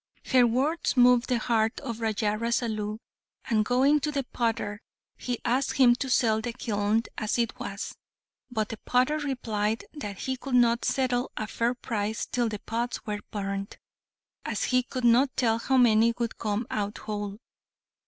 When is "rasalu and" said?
2.35-3.63